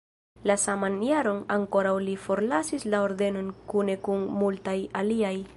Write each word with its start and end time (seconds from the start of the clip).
La 0.51 0.53
saman 0.61 0.95
jaron 1.09 1.41
ankoraŭ 1.57 1.93
li 2.07 2.17
forlasis 2.23 2.89
la 2.95 3.05
ordenon 3.11 3.55
kune 3.75 4.01
kun 4.09 4.29
multaj 4.43 4.79
aliaj. 5.05 5.37